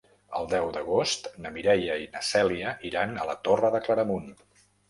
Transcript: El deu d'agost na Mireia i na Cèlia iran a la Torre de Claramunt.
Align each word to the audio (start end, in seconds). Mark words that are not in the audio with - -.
El 0.37 0.47
deu 0.53 0.69
d'agost 0.77 1.29
na 1.43 1.51
Mireia 1.59 1.99
i 2.05 2.09
na 2.15 2.23
Cèlia 2.31 2.75
iran 2.93 3.15
a 3.17 3.29
la 3.33 3.39
Torre 3.49 3.73
de 3.77 3.87
Claramunt. 3.89 4.31